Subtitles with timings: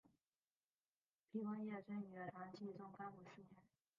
[1.31, 3.61] 皮光业生于唐僖宗干符四年。